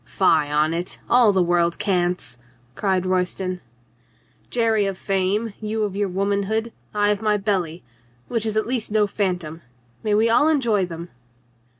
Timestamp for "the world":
1.31-1.77